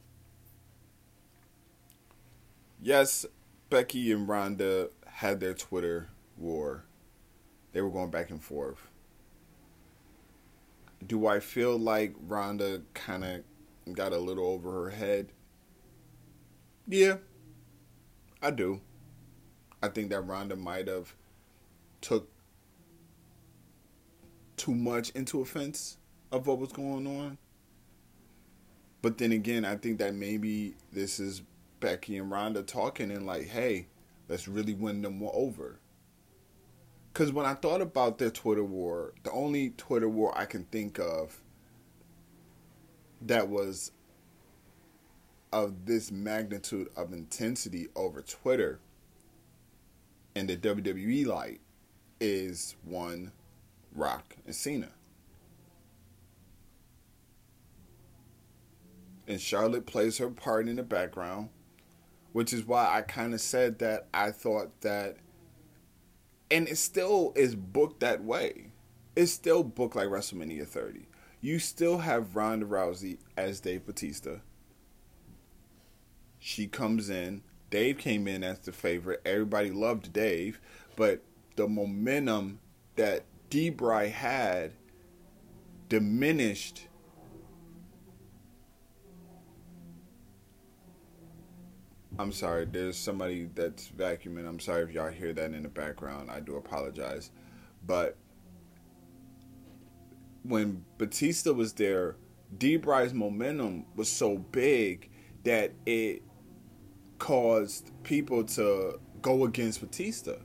Yes, 2.83 3.25
Becky 3.69 4.13
and 4.13 4.29
Ronda 4.29 4.91
had 5.07 5.41
their 5.41 5.55
Twitter 5.55 6.09
war. 6.37 6.85
They 7.73 7.81
were 7.81 7.91
going 7.91 8.11
back 8.11 8.31
and 8.31 8.43
forth. 8.43 8.89
Do 11.07 11.27
I 11.27 11.41
feel 11.41 11.79
like 11.79 12.15
Ronda 12.27 12.83
kind 12.95 13.25
of 13.25 13.95
got 13.95 14.13
a 14.13 14.19
little 14.19 14.47
over 14.47 14.85
her 14.85 14.91
head? 14.91 15.33
Yeah, 16.89 17.17
I 18.41 18.51
do. 18.51 18.81
I 19.83 19.89
think 19.89 20.11
that 20.11 20.21
Ronda 20.21 20.57
might 20.57 20.89
have 20.89 21.15
took 22.01 22.31
too 24.57 24.75
much 24.75 25.11
into 25.11 25.41
offense 25.41 25.99
of 26.33 26.47
what 26.47 26.59
was 26.59 26.73
going 26.73 27.07
on. 27.07 27.39
But 29.03 29.19
then 29.19 29.33
again, 29.33 29.65
I 29.65 29.77
think 29.77 29.99
that 29.99 30.15
maybe 30.15 30.75
this 30.93 31.21
is 31.21 31.43
Becky 31.81 32.17
and 32.17 32.31
Ronda 32.31 32.63
talking 32.63 33.11
and 33.11 33.27
like, 33.27 33.49
hey, 33.49 33.89
let's 34.29 34.49
really 34.49 34.75
win 34.75 35.03
them 35.03 35.23
over. 35.33 35.81
Because 37.13 37.33
when 37.33 37.47
I 37.47 37.55
thought 37.55 37.81
about 37.81 38.19
their 38.19 38.31
Twitter 38.31 38.65
war, 38.65 39.15
the 39.23 39.31
only 39.31 39.71
Twitter 39.71 40.09
war 40.09 40.37
I 40.37 40.45
can 40.45 40.65
think 40.65 40.99
of 40.99 41.43
that 43.23 43.49
was 43.49 43.93
of 45.53 45.87
this 45.87 46.11
magnitude 46.11 46.89
of 46.97 47.13
intensity 47.13 47.89
over 47.97 48.21
Twitter 48.21 48.81
and 50.37 50.51
the 50.51 50.57
WWE 50.59 51.25
light 51.25 51.63
is 52.21 52.77
one 52.85 53.33
Rock 53.95 54.37
and 54.45 54.55
Cena. 54.55 54.91
And 59.27 59.41
Charlotte 59.41 59.87
plays 59.87 60.19
her 60.19 60.29
part 60.29 60.69
in 60.69 60.77
the 60.77 60.83
background, 60.83 61.49
which 62.37 62.53
is 62.53 62.67
why 62.67 62.87
I 62.87 63.01
kind 63.01 63.33
of 63.33 63.41
said 63.41 63.79
that 63.79 64.09
I 64.13 64.31
thought 64.31 64.83
that, 64.83 65.17
and 66.51 66.69
it 66.69 66.77
still 66.77 67.33
is 67.35 67.55
booked 67.55 68.01
that 68.01 68.23
way. 68.23 68.73
It's 69.17 69.33
still 69.33 69.65
booked 69.65 69.97
like 69.97 70.09
WrestleMania 70.09 70.67
30. 70.67 71.09
You 71.41 71.59
still 71.59 71.99
have 71.99 72.37
Ronda 72.37 72.67
Rousey 72.67 73.17
as 73.39 73.61
Dave 73.61 73.87
Batista 73.87 74.41
she 76.47 76.67
comes 76.67 77.11
in. 77.11 77.43
Dave 77.71 77.99
came 77.99 78.29
in 78.29 78.45
as 78.45 78.59
the 78.61 78.71
favorite. 78.71 79.21
Everybody 79.25 79.71
loved 79.71 80.13
Dave, 80.13 80.61
but 80.95 81.23
the 81.57 81.67
momentum 81.67 82.61
that 82.97 83.25
D-Bry 83.51 84.09
had 84.09 84.75
diminished 85.89 86.87
I'm 92.19 92.33
sorry, 92.33 92.65
there's 92.65 92.97
somebody 92.97 93.49
that's 93.55 93.89
vacuuming. 93.89 94.49
I'm 94.49 94.59
sorry 94.59 94.83
if 94.85 94.91
y'all 94.91 95.11
hear 95.11 95.35
that 95.35 95.53
in 95.53 95.63
the 95.63 95.69
background. 95.69 96.31
I 96.31 96.41
do 96.41 96.57
apologize. 96.57 97.31
But 97.87 98.17
when 100.43 100.85
Batista 100.97 101.53
was 101.53 101.75
there, 101.75 102.17
D-Bry's 102.57 103.13
momentum 103.13 103.85
was 103.97 104.11
so 104.11 104.39
big 104.39 105.11
that 105.45 105.73
it 105.85 106.23
caused 107.19 107.91
people 108.03 108.45
to 108.45 108.99
go 109.21 109.45
against 109.45 109.81
Batista. 109.81 110.37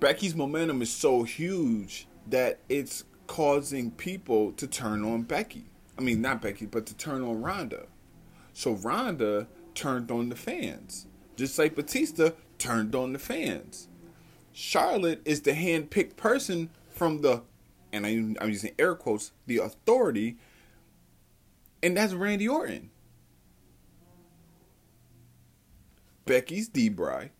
Becky's 0.00 0.34
momentum 0.34 0.80
is 0.80 0.90
so 0.90 1.24
huge 1.24 2.06
that 2.28 2.60
it's 2.68 3.04
causing 3.26 3.90
people 3.90 4.52
to 4.52 4.66
turn 4.66 5.04
on 5.04 5.22
Becky. 5.22 5.66
I 6.02 6.04
mean, 6.04 6.20
not 6.20 6.42
Becky, 6.42 6.66
but 6.66 6.84
to 6.86 6.96
turn 6.96 7.22
on 7.22 7.42
Ronda. 7.42 7.86
So 8.52 8.72
Ronda 8.72 9.46
turned 9.72 10.10
on 10.10 10.30
the 10.30 10.34
fans, 10.34 11.06
just 11.36 11.56
like 11.60 11.76
Batista 11.76 12.30
turned 12.58 12.96
on 12.96 13.12
the 13.12 13.20
fans. 13.20 13.86
Charlotte 14.52 15.22
is 15.24 15.42
the 15.42 15.54
hand-picked 15.54 16.16
person 16.16 16.70
from 16.90 17.20
the, 17.20 17.42
and 17.92 18.04
I'm 18.04 18.48
using 18.48 18.72
air 18.80 18.96
quotes, 18.96 19.30
the 19.46 19.58
authority 19.58 20.38
and 21.84 21.96
that's 21.96 22.14
Randy 22.14 22.48
Orton. 22.48 22.90
Becky's 26.24 26.66
D-Bry. 26.66 27.30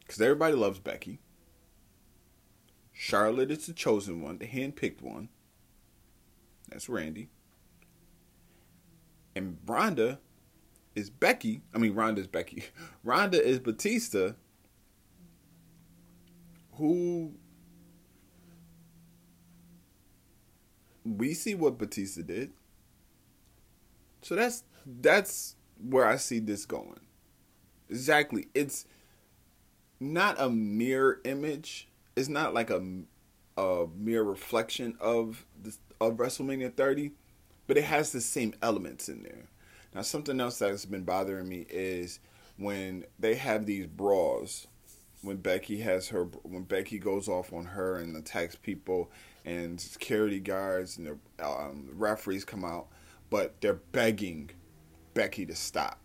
Because 0.00 0.20
everybody 0.20 0.54
loves 0.54 0.78
Becky. 0.78 1.20
Charlotte 2.92 3.50
is 3.50 3.66
the 3.66 3.72
chosen 3.72 4.20
one, 4.20 4.36
the 4.36 4.46
hand-picked 4.46 5.00
one. 5.00 5.30
That's 6.70 6.88
Randy. 6.88 7.28
And 9.34 9.58
Ronda 9.66 10.18
is 10.94 11.10
Becky. 11.10 11.62
I 11.74 11.78
mean, 11.78 11.94
Ronda 11.94 12.20
is 12.20 12.26
Becky. 12.26 12.64
Ronda 13.04 13.42
is 13.42 13.58
Batista, 13.60 14.32
who 16.74 17.32
we 21.04 21.34
see 21.34 21.54
what 21.54 21.78
Batista 21.78 22.22
did. 22.22 22.52
So 24.22 24.34
that's 24.34 24.64
that's 24.84 25.56
where 25.80 26.06
I 26.06 26.16
see 26.16 26.40
this 26.40 26.66
going. 26.66 27.00
Exactly. 27.88 28.48
It's 28.54 28.84
not 30.00 30.40
a 30.40 30.50
mirror 30.50 31.20
image. 31.24 31.88
It's 32.16 32.28
not 32.28 32.52
like 32.52 32.70
a 32.70 32.82
a 33.56 33.86
mere 33.96 34.22
reflection 34.22 34.96
of 35.00 35.44
the, 35.60 35.76
of 36.00 36.14
WrestleMania 36.14 36.74
30, 36.74 37.12
but 37.66 37.76
it 37.76 37.84
has 37.84 38.12
the 38.12 38.20
same 38.20 38.54
elements 38.62 39.08
in 39.08 39.22
there. 39.22 39.48
Now, 39.94 40.02
something 40.02 40.40
else 40.40 40.58
that's 40.58 40.84
been 40.84 41.04
bothering 41.04 41.48
me 41.48 41.66
is 41.68 42.20
when 42.56 43.04
they 43.18 43.34
have 43.36 43.66
these 43.66 43.86
brawls. 43.86 44.66
When 45.20 45.38
Becky 45.38 45.80
has 45.80 46.08
her, 46.08 46.24
when 46.44 46.62
Becky 46.62 47.00
goes 47.00 47.28
off 47.28 47.52
on 47.52 47.64
her 47.64 47.96
and 47.96 48.16
attacks 48.16 48.54
people, 48.54 49.10
and 49.48 49.80
security 49.80 50.40
guards 50.40 50.98
and 50.98 51.06
the 51.06 51.44
um, 51.44 51.88
referees 51.94 52.44
come 52.44 52.64
out, 52.64 52.88
but 53.30 53.60
they're 53.62 53.74
begging 53.74 54.50
Becky 55.14 55.46
to 55.46 55.54
stop. 55.54 55.98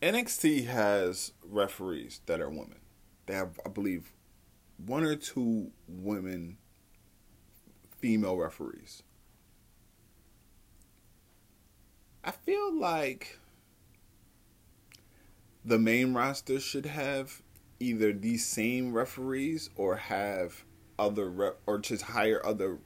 NXT 0.00 0.66
has 0.66 1.32
referees 1.44 2.20
that 2.26 2.40
are 2.40 2.48
women. 2.48 2.78
They 3.26 3.34
have, 3.34 3.58
I 3.66 3.68
believe, 3.68 4.12
one 4.84 5.04
or 5.04 5.16
two 5.16 5.70
women 5.88 6.58
female 7.98 8.36
referees. 8.36 9.02
I 12.24 12.32
feel 12.32 12.74
like 12.74 13.38
the 15.64 15.78
main 15.78 16.12
roster 16.12 16.60
should 16.60 16.86
have 16.86 17.42
either 17.80 18.12
these 18.12 18.44
same 18.44 18.92
referees 18.92 19.70
or 19.76 19.96
have 19.96 20.64
other 20.98 21.28
rep 21.28 21.58
or 21.66 21.78
just 21.78 22.02
hire 22.02 22.44
other 22.44 22.78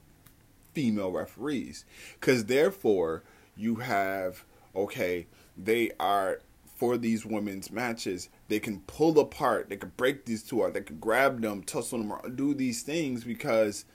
female 0.73 1.11
referees 1.11 1.85
because 2.19 2.45
therefore 2.45 3.23
you 3.55 3.75
have 3.75 4.43
okay 4.75 5.27
they 5.57 5.91
are 5.99 6.39
for 6.75 6.97
these 6.97 7.25
women's 7.25 7.71
matches 7.71 8.29
they 8.51 8.59
can 8.59 8.81
pull 8.81 9.17
apart 9.19 9.69
they 9.69 9.77
can 9.77 9.91
break 9.97 10.25
these 10.25 10.43
two 10.43 10.63
out 10.63 10.73
they 10.73 10.81
can 10.81 10.99
grab 10.99 11.41
them 11.41 11.63
tussle 11.63 11.97
them 11.97 12.11
around, 12.11 12.35
do 12.35 12.53
these 12.53 12.83
things 12.83 13.23
because 13.23 13.85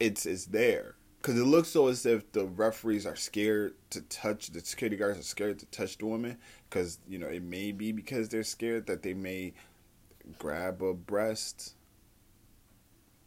it's 0.00 0.26
it's 0.26 0.46
there 0.46 0.96
because 1.20 1.38
it 1.38 1.44
looks 1.44 1.68
so 1.68 1.88
as 1.88 2.04
if 2.04 2.30
the 2.32 2.44
referees 2.44 3.06
are 3.06 3.16
scared 3.16 3.74
to 3.90 4.00
touch 4.02 4.48
the 4.48 4.60
security 4.60 4.96
guards 4.96 5.18
are 5.18 5.22
scared 5.22 5.58
to 5.58 5.66
touch 5.66 5.96
the 5.98 6.06
women 6.06 6.36
because 6.68 6.98
you 7.08 7.18
know 7.18 7.28
it 7.28 7.42
may 7.42 7.72
be 7.72 7.92
because 7.92 8.28
they're 8.28 8.42
scared 8.42 8.86
that 8.86 9.02
they 9.02 9.14
may 9.14 9.52
grab 10.38 10.82
a 10.82 10.94
breast 10.94 11.74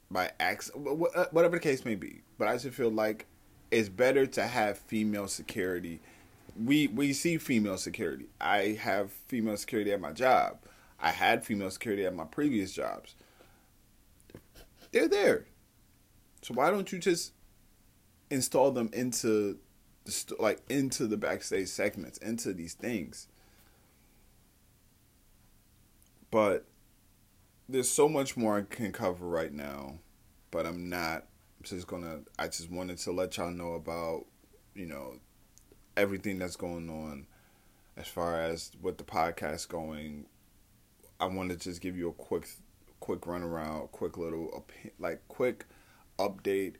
by 0.10 0.32
accident, 0.39 0.98
whatever 1.34 1.58
the 1.58 1.62
case 1.62 1.84
may 1.86 1.96
be. 1.96 2.22
But 2.38 2.48
I 2.48 2.58
just 2.58 2.75
feel 2.75 2.92
like 2.92 3.25
it's 3.72 3.89
better 3.89 4.25
to 4.25 4.48
have 4.48 4.77
female 4.77 5.27
security. 5.27 6.00
We 6.64 6.88
we 6.88 7.14
see 7.14 7.38
female 7.38 7.78
security. 7.78 8.28
I 8.42 8.78
have 8.82 9.12
female 9.12 9.58
security 9.58 9.92
at 9.92 10.02
my 10.02 10.12
job. 10.12 10.60
I 11.00 11.12
had 11.12 11.46
female 11.46 11.70
security 11.70 12.06
at 12.06 12.16
my 12.16 12.26
previous 12.26 12.72
jobs. 12.72 13.16
They're 14.92 15.08
there. 15.08 15.46
So 16.42 16.54
why 16.54 16.72
don't 16.72 16.92
you 16.92 17.00
just 17.00 17.34
install 18.30 18.72
them 18.72 18.90
into 18.94 19.60
the 20.06 20.12
st- 20.12 20.40
like 20.40 20.62
into 20.70 21.08
the 21.08 21.18
backstage 21.18 21.68
segments, 21.68 22.18
into 22.18 22.54
these 22.54 22.74
things? 22.74 23.28
But 26.32 26.66
there's 27.70 27.90
so 27.90 28.10
much 28.10 28.36
more 28.36 28.58
I 28.58 28.62
can 28.64 28.92
cover 28.92 29.28
right 29.28 29.54
now, 29.54 30.00
but 30.52 30.66
I'm 30.66 30.90
not 30.90 31.28
I'm 31.58 31.64
just 31.64 31.88
gonna. 31.88 32.20
I 32.38 32.48
just 32.48 32.70
wanted 32.70 32.98
to 33.00 33.12
let 33.12 33.38
y'all 33.38 33.50
know 33.50 33.74
about, 33.74 34.26
you 34.76 34.86
know, 34.86 35.16
everything 35.98 36.39
that's 36.39 36.56
going 36.56 36.89
on, 36.89 37.27
as 37.98 38.08
far 38.08 38.39
as 38.39 38.72
with 38.82 38.98
the 38.98 39.04
podcast 39.04 39.68
going. 39.68 40.25
I 41.20 41.25
want 41.25 41.50
to 41.50 41.56
just 41.56 41.82
give 41.82 41.98
you 41.98 42.10
a 42.10 42.13
quick, 42.13 42.48
quick 43.00 43.25
run 43.25 43.42
around, 43.42 43.92
quick 43.92 44.18
little, 44.18 44.66
like 45.00 45.27
quick 45.27 45.66
update, 46.20 46.75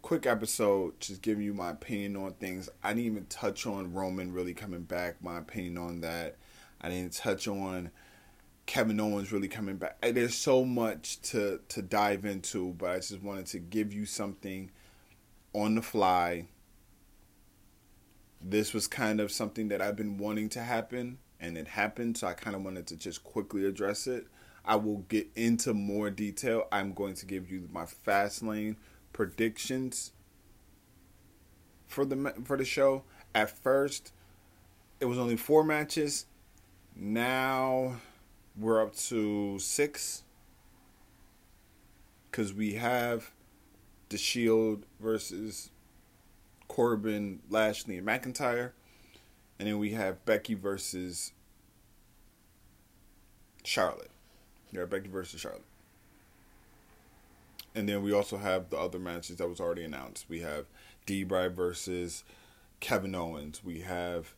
quick 0.00 0.26
episode, 0.26 0.98
just 1.00 1.22
giving 1.22 1.44
you 1.44 1.52
my 1.52 1.70
opinion 1.70 2.16
on 2.16 2.34
things. 2.34 2.68
I 2.82 2.90
didn't 2.94 3.06
even 3.06 3.26
touch 3.26 3.66
on 3.66 3.92
Roman 3.92 4.32
really 4.32 4.54
coming 4.54 4.82
back. 4.82 5.22
My 5.22 5.38
opinion 5.38 5.76
on 5.76 6.00
that. 6.02 6.36
I 6.80 6.88
didn't 6.88 7.12
touch 7.12 7.46
on 7.46 7.90
Kevin 8.66 9.00
Owens 9.00 9.32
really 9.32 9.48
coming 9.48 9.76
back. 9.76 9.96
Eh, 10.02 10.12
there's 10.12 10.36
so 10.36 10.64
much 10.64 11.20
to 11.22 11.60
to 11.68 11.82
dive 11.82 12.24
into, 12.24 12.72
but 12.78 12.90
I 12.90 12.96
just 12.96 13.22
wanted 13.22 13.46
to 13.46 13.58
give 13.58 13.92
you 13.92 14.06
something 14.06 14.70
on 15.52 15.74
the 15.74 15.82
fly. 15.82 16.46
This 18.40 18.72
was 18.72 18.86
kind 18.86 19.20
of 19.20 19.30
something 19.30 19.68
that 19.68 19.82
I've 19.82 19.96
been 19.96 20.16
wanting 20.18 20.48
to 20.50 20.60
happen, 20.60 21.18
and 21.38 21.58
it 21.58 21.68
happened. 21.68 22.16
So 22.18 22.26
I 22.26 22.32
kind 22.32 22.56
of 22.56 22.62
wanted 22.62 22.86
to 22.88 22.96
just 22.96 23.22
quickly 23.22 23.66
address 23.66 24.06
it. 24.06 24.26
I 24.64 24.76
will 24.76 24.98
get 25.08 25.28
into 25.34 25.74
more 25.74 26.10
detail. 26.10 26.66
I'm 26.70 26.92
going 26.92 27.14
to 27.14 27.26
give 27.26 27.50
you 27.50 27.68
my 27.72 27.84
Fastlane 27.84 28.76
predictions 29.12 30.12
for 31.86 32.04
the 32.04 32.34
for 32.44 32.56
the 32.56 32.64
show. 32.64 33.02
At 33.34 33.50
first, 33.50 34.12
it 35.00 35.06
was 35.06 35.18
only 35.18 35.36
four 35.36 35.64
matches. 35.64 36.26
Now 36.96 37.96
we're 38.58 38.82
up 38.82 38.94
to 38.96 39.58
six 39.58 40.22
because 42.30 42.52
we 42.52 42.74
have 42.74 43.30
the 44.08 44.18
Shield 44.18 44.84
versus 45.00 45.70
Corbin, 46.70 47.40
Lashley, 47.50 47.98
and 47.98 48.06
McIntyre, 48.06 48.70
and 49.58 49.66
then 49.66 49.80
we 49.80 49.90
have 49.90 50.24
Becky 50.24 50.54
versus 50.54 51.32
Charlotte. 53.64 54.12
Yeah, 54.70 54.84
Becky 54.84 55.08
versus 55.08 55.40
Charlotte. 55.40 55.64
And 57.74 57.88
then 57.88 58.04
we 58.04 58.12
also 58.12 58.36
have 58.36 58.70
the 58.70 58.78
other 58.78 59.00
matches 59.00 59.38
that 59.38 59.48
was 59.48 59.58
already 59.58 59.82
announced. 59.82 60.26
We 60.28 60.42
have 60.42 60.66
D-Bry 61.06 61.48
versus 61.48 62.22
Kevin 62.78 63.16
Owens. 63.16 63.64
We 63.64 63.80
have 63.80 64.36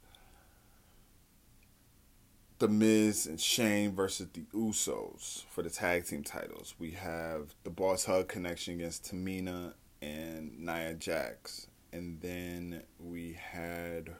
the 2.61 2.69
Miz 2.69 3.27
and 3.27 3.39
Shane 3.39 3.95
versus 3.95 4.29
the 4.33 4.45
Usos 4.55 5.45
for 5.51 5.61
the 5.61 5.69
tag 5.69 6.07
team 6.07 6.23
titles. 6.23 6.75
We 6.79 6.93
have 6.93 7.55
the 7.65 7.71
Boss 7.71 8.07
Hug 8.07 8.29
connection 8.29 8.73
against 8.73 9.13
Tamina 9.13 9.75
and 10.01 10.59
Nia 10.59 10.95
Jax. 10.95 11.67
And 11.93 12.21
then 12.21 12.83
we 12.99 13.39
had 13.39 14.11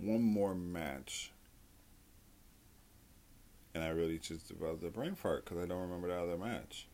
one 0.00 0.22
more 0.22 0.54
match. 0.54 1.32
And 3.74 3.82
I 3.82 3.88
really 3.88 4.18
just 4.18 4.48
developed 4.48 4.84
a 4.84 4.90
brain 4.90 5.16
fart 5.16 5.44
because 5.44 5.62
I 5.62 5.66
don't 5.66 5.80
remember 5.80 6.08
the 6.08 6.20
other 6.20 6.36
match. 6.36 6.86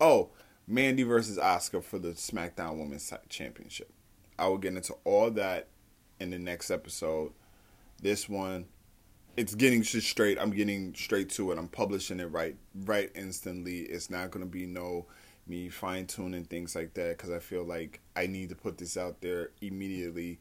Oh, 0.00 0.30
Mandy 0.66 1.02
versus 1.02 1.36
Asuka 1.36 1.82
for 1.82 1.98
the 1.98 2.10
SmackDown 2.10 2.78
Women's 2.78 3.12
Championship. 3.28 3.92
I 4.38 4.48
will 4.48 4.56
get 4.56 4.74
into 4.74 4.94
all 5.04 5.30
that 5.32 5.68
in 6.18 6.30
the 6.30 6.38
next 6.38 6.70
episode 6.70 7.32
this 8.02 8.28
one, 8.28 8.66
it's 9.36 9.54
getting 9.54 9.82
straight. 9.84 10.38
I'm 10.38 10.50
getting 10.50 10.94
straight 10.94 11.30
to 11.30 11.52
it. 11.52 11.58
I'm 11.58 11.68
publishing 11.68 12.20
it 12.20 12.26
right, 12.26 12.56
right 12.74 13.10
instantly. 13.14 13.80
It's 13.80 14.10
not 14.10 14.30
gonna 14.30 14.46
be 14.46 14.66
no 14.66 15.06
me 15.50 15.68
fine 15.68 16.06
tuning 16.06 16.44
things 16.44 16.74
like 16.74 16.94
that 16.94 17.18
because 17.18 17.30
I 17.30 17.40
feel 17.40 17.64
like 17.64 18.00
I 18.14 18.26
need 18.26 18.48
to 18.50 18.54
put 18.54 18.78
this 18.78 18.96
out 18.96 19.20
there 19.20 19.50
immediately. 19.60 20.38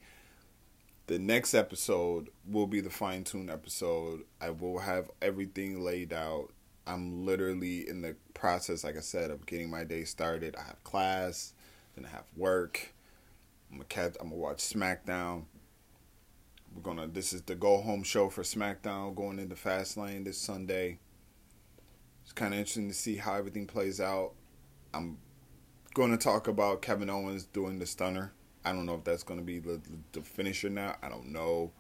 The 1.08 1.17
next 1.17 1.56
episode 1.56 2.30
will 2.48 2.67
be 2.67 2.80
the 2.80 2.91
fine 2.91 3.24
tune 3.24 3.50
episode. 3.50 4.22
I 4.39 4.52
will 4.52 4.78
have 4.78 5.10
everything 5.22 5.84
laid 5.84 6.13
out. 6.13 6.50
I'm 6.86 7.26
literally 7.26 7.89
in 7.89 8.02
the 8.02 8.15
process, 8.36 8.84
like 8.84 8.95
I 8.95 9.02
said, 9.02 9.32
of 9.32 9.45
getting 9.48 9.69
my 9.69 9.84
day 9.84 10.04
started. 10.04 10.56
I 10.56 10.62
have 10.63 10.84
class, 10.84 11.54
then 11.95 12.06
I 12.06 12.10
have 12.10 12.26
work. 12.38 12.93
I'm 13.72 13.78
gonna 13.78 13.86
catch. 13.86 14.15
I'm 14.19 14.30
gonna 14.30 14.41
watch 14.41 14.60
SmackDown. 14.60 15.45
We're 16.76 16.82
gonna. 16.84 17.08
This 17.08 17.34
is 17.34 17.41
the 17.41 17.56
go 17.56 17.82
home 17.82 18.04
show 18.04 18.30
for 18.30 18.43
SmackDown 18.43 19.15
going 19.15 19.39
into 19.39 19.56
Fastlane 19.56 20.26
this 20.26 20.38
Sunday. 20.38 21.00
It's 22.24 22.34
kind 22.34 22.54
of 22.54 22.60
interesting 22.60 22.88
to 22.88 22.93
see 22.93 23.17
how 23.17 23.34
everything 23.34 23.65
plays 23.65 24.00
out. 24.00 24.34
I'm 24.93 25.17
going 25.93 26.12
to 26.12 26.17
talk 26.17 26.47
about 26.47 26.82
Kevin 26.82 27.10
Owens 27.10 27.45
doing 27.45 27.80
the 27.80 27.86
stunner. 27.86 28.34
I 28.65 28.71
don't 28.71 28.86
know 28.86 28.95
if 28.95 29.04
that's 29.04 29.23
going 29.23 29.39
to 29.39 29.45
be 29.45 29.60
the, 29.60 29.80
the 30.12 30.21
finisher 30.21 30.69
now. 30.69 30.95
I 31.02 31.10
don't 31.10 31.32
know. 31.32 31.71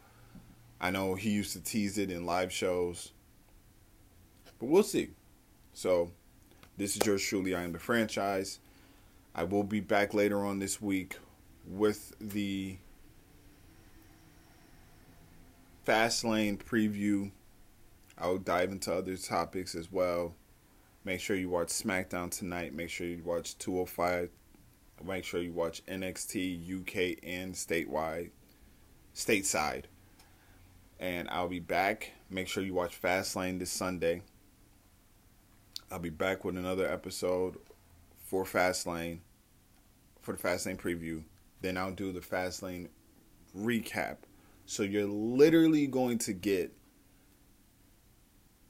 I 0.79 0.91
know 0.91 1.15
he 1.15 1.29
used 1.29 1.53
to 1.53 1.61
tease 1.61 1.97
it 1.97 2.09
in 2.09 2.25
live 2.25 2.51
shows, 2.51 3.11
but 4.59 4.67
we'll 4.67 4.83
see. 4.83 5.09
So, 5.73 6.11
this 6.77 6.95
is 6.95 7.05
yours 7.05 7.23
truly. 7.23 7.53
I 7.53 7.63
am 7.63 7.73
the 7.73 7.79
franchise. 7.79 8.59
I 9.35 9.43
will 9.43 9.63
be 9.63 9.81
back 9.81 10.13
later 10.13 10.45
on 10.45 10.59
this 10.59 10.81
week 10.81 11.17
with 11.67 12.13
the 12.19 12.77
Fastlane 15.85 16.57
preview. 16.57 17.31
I'll 18.17 18.37
dive 18.37 18.71
into 18.71 18.93
other 18.93 19.17
topics 19.17 19.75
as 19.75 19.91
well. 19.91 20.35
Make 21.09 21.21
sure 21.21 21.35
you 21.35 21.49
watch 21.49 21.69
SmackDown 21.69 22.29
tonight. 22.29 22.75
Make 22.75 22.91
sure 22.91 23.07
you 23.07 23.23
watch 23.25 23.57
205. 23.57 24.29
Make 25.03 25.23
sure 25.23 25.41
you 25.41 25.51
watch 25.51 25.83
NXT 25.87 26.81
UK 26.81 27.17
and 27.23 27.55
statewide, 27.55 28.29
stateside. 29.15 29.85
And 30.99 31.27
I'll 31.31 31.47
be 31.47 31.61
back. 31.61 32.11
Make 32.29 32.47
sure 32.47 32.61
you 32.61 32.75
watch 32.75 33.01
Fastlane 33.01 33.57
this 33.57 33.71
Sunday. 33.71 34.21
I'll 35.89 35.97
be 35.97 36.11
back 36.11 36.45
with 36.45 36.55
another 36.55 36.87
episode 36.87 37.57
for 38.27 38.43
Fastlane, 38.43 39.21
for 40.21 40.33
the 40.33 40.37
Fastlane 40.37 40.77
preview. 40.77 41.23
Then 41.61 41.75
I'll 41.75 41.89
do 41.89 42.11
the 42.11 42.19
Fastlane 42.19 42.89
recap 43.57 44.17
so 44.67 44.83
you're 44.83 45.07
literally 45.07 45.87
going 45.87 46.19
to 46.19 46.33
get 46.33 46.71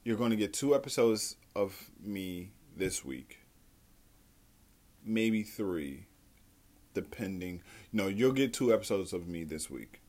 you're 0.06 0.16
going 0.16 0.32
to 0.32 0.38
get 0.38 0.54
two 0.54 0.74
episodes 0.74 1.36
of 1.56 1.92
me 2.04 2.52
this 2.76 3.04
week. 3.04 3.40
Maybe 5.04 5.44
3 5.44 6.06
depending. 6.94 7.62
No, 7.94 8.08
you'll 8.08 8.34
get 8.34 8.54
two 8.54 8.74
episodes 8.74 9.14
of 9.14 9.28
me 9.28 9.44
this 9.44 9.70
week. 9.70 10.02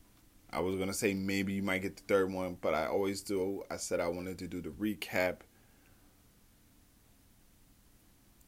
I 0.53 0.61
was 0.61 0.76
to 0.76 0.92
say 0.92 1.14
maybe 1.14 1.53
you 1.53 1.62
might 1.62 1.83
get 1.83 1.96
the 1.96 2.03
third 2.09 2.33
one, 2.33 2.57
but 2.61 2.74
I 2.74 2.87
always 2.87 3.22
do. 3.22 3.62
I 3.70 3.76
said 3.76 4.00
I 4.00 4.09
wanted 4.09 4.38
to 4.38 4.48
do 4.48 4.61
the 4.61 4.70
recap. 4.70 5.37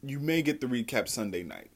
You 0.01 0.19
may 0.19 0.41
get 0.41 0.59
the 0.59 0.67
recap 0.67 1.07
Sunday 1.07 1.43
night. 1.43 1.71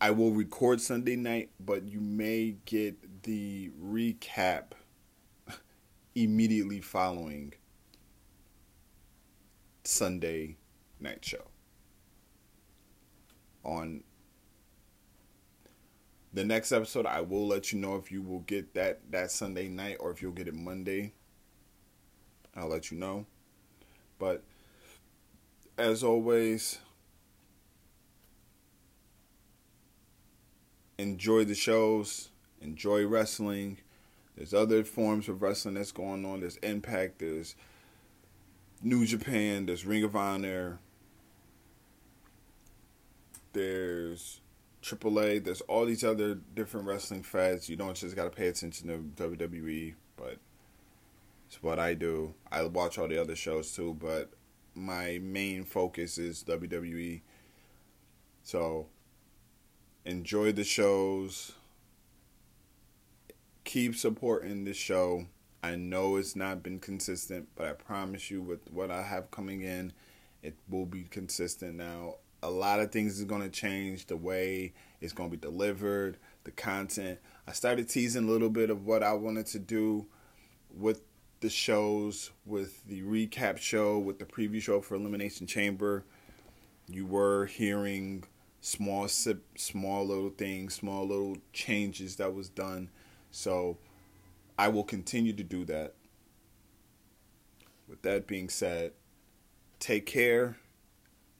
I 0.00 0.10
will 0.10 0.32
record 0.32 0.80
Sunday 0.80 1.14
night, 1.14 1.50
but 1.60 1.84
you 1.84 2.00
may 2.00 2.56
get 2.64 3.22
the 3.22 3.70
recap 3.80 4.72
immediately 6.16 6.80
following 6.80 7.54
Sunday 9.84 10.56
night 11.00 11.24
show. 11.24 11.48
On 13.64 14.02
the 16.32 16.44
next 16.44 16.72
episode, 16.72 17.06
I 17.06 17.20
will 17.20 17.46
let 17.46 17.72
you 17.72 17.78
know 17.78 17.96
if 17.96 18.10
you 18.10 18.22
will 18.22 18.40
get 18.40 18.74
that 18.74 19.00
that 19.10 19.30
Sunday 19.30 19.68
night 19.68 19.98
or 20.00 20.10
if 20.10 20.22
you'll 20.22 20.32
get 20.32 20.48
it 20.48 20.54
Monday. 20.54 21.12
I'll 22.56 22.68
let 22.68 22.90
you 22.90 22.98
know. 22.98 23.26
But 24.18 24.42
as 25.78 26.02
always, 26.04 26.78
enjoy 30.98 31.44
the 31.44 31.54
shows, 31.54 32.30
enjoy 32.60 33.06
wrestling. 33.06 33.78
There's 34.36 34.54
other 34.54 34.84
forms 34.84 35.28
of 35.28 35.42
wrestling 35.42 35.74
that's 35.74 35.92
going 35.92 36.24
on. 36.24 36.40
There's 36.40 36.56
Impact, 36.58 37.18
there's 37.18 37.54
New 38.82 39.06
Japan, 39.06 39.66
there's 39.66 39.86
Ring 39.86 40.02
of 40.02 40.16
Honor, 40.16 40.80
there's 43.52 44.40
AAA, 44.82 45.44
there's 45.44 45.60
all 45.62 45.86
these 45.86 46.02
other 46.02 46.34
different 46.34 46.86
wrestling 46.86 47.22
feds. 47.22 47.68
You 47.68 47.76
don't 47.76 47.96
just 47.96 48.16
got 48.16 48.24
to 48.24 48.30
pay 48.30 48.48
attention 48.48 48.88
to 48.88 49.28
WWE, 49.28 49.94
but 50.16 50.38
it's 51.46 51.62
what 51.62 51.78
I 51.78 51.94
do. 51.94 52.34
I 52.50 52.64
watch 52.64 52.98
all 52.98 53.08
the 53.08 53.20
other 53.20 53.36
shows 53.36 53.72
too, 53.72 53.96
but 54.00 54.30
my 54.74 55.18
main 55.22 55.64
focus 55.64 56.18
is 56.18 56.42
WWE. 56.44 57.20
So 58.42 58.88
enjoy 60.04 60.52
the 60.52 60.64
shows. 60.64 61.52
Keep 63.64 63.94
supporting 63.94 64.64
the 64.64 64.74
show. 64.74 65.26
I 65.62 65.76
know 65.76 66.16
it's 66.16 66.34
not 66.34 66.62
been 66.62 66.80
consistent, 66.80 67.48
but 67.54 67.66
I 67.66 67.72
promise 67.72 68.30
you 68.30 68.42
with 68.42 68.60
what 68.72 68.90
I 68.90 69.02
have 69.02 69.30
coming 69.30 69.62
in, 69.62 69.92
it 70.42 70.56
will 70.68 70.86
be 70.86 71.04
consistent 71.04 71.76
now. 71.76 72.16
A 72.42 72.50
lot 72.50 72.80
of 72.80 72.90
things 72.90 73.18
is 73.18 73.24
going 73.24 73.42
to 73.42 73.48
change 73.48 74.06
the 74.06 74.16
way 74.16 74.72
it's 75.00 75.12
going 75.12 75.30
to 75.30 75.36
be 75.36 75.40
delivered, 75.40 76.16
the 76.42 76.50
content. 76.50 77.20
I 77.46 77.52
started 77.52 77.88
teasing 77.88 78.24
a 78.24 78.30
little 78.30 78.50
bit 78.50 78.70
of 78.70 78.84
what 78.84 79.04
I 79.04 79.12
wanted 79.12 79.46
to 79.46 79.60
do 79.60 80.06
with 80.74 81.02
the 81.40 81.50
shows, 81.50 82.30
with 82.44 82.84
the 82.86 83.02
recap 83.02 83.58
show, 83.58 83.98
with 83.98 84.18
the 84.18 84.24
preview 84.24 84.60
show 84.60 84.80
for 84.80 84.96
Elimination 84.96 85.46
Chamber. 85.46 86.04
You 86.88 87.06
were 87.06 87.46
hearing 87.46 88.24
small 88.60 89.06
small 89.08 90.06
little 90.06 90.30
things, 90.30 90.74
small 90.74 91.06
little 91.06 91.36
changes 91.52 92.16
that 92.16 92.34
was 92.34 92.48
done. 92.48 92.90
So 93.30 93.78
I 94.62 94.68
will 94.68 94.84
continue 94.84 95.32
to 95.32 95.42
do 95.42 95.64
that. 95.64 95.94
With 97.88 98.02
that 98.02 98.28
being 98.28 98.48
said, 98.48 98.92
take 99.80 100.06
care. 100.06 100.56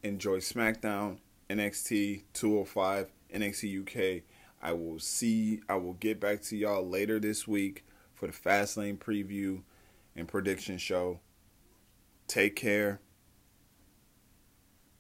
Enjoy 0.02 0.38
SmackDown, 0.38 1.18
NXT 1.48 2.24
205, 2.32 3.12
NXT 3.32 3.82
UK. 4.18 4.24
I 4.60 4.72
will 4.72 4.98
see, 4.98 5.60
I 5.68 5.76
will 5.76 5.92
get 5.92 6.18
back 6.18 6.42
to 6.42 6.56
y'all 6.56 6.84
later 6.84 7.20
this 7.20 7.46
week 7.46 7.84
for 8.12 8.26
the 8.26 8.32
Fastlane 8.32 8.98
preview 8.98 9.62
and 10.16 10.26
prediction 10.26 10.76
show. 10.76 11.20
Take 12.26 12.56
care, 12.56 12.98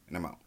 and 0.06 0.16
I'm 0.16 0.26
out. 0.26 0.41